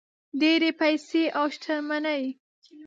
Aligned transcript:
ډېرې 0.41 0.69
پیسې 0.79 1.23
او 1.39 1.45
شتمني. 1.55 2.23